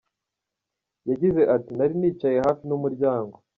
[1.09, 3.35] Yagize ati “Nari nicaye hafi n’umuryango.